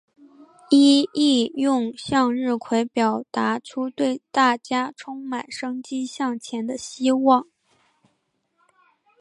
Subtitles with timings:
[0.71, 7.45] 伊秩用向日葵表达出对大家充满生机向前的希望。